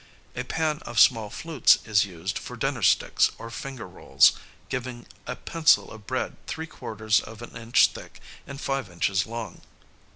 [0.35, 4.31] A pan of small flutes is used for dinner sticks or finger rolls,
[4.67, 9.61] giving a pencil of bread three quarters of an inch thick and five inches long.